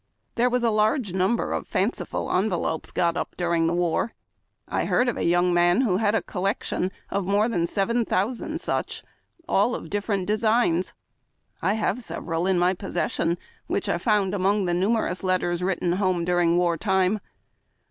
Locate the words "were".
0.49-0.57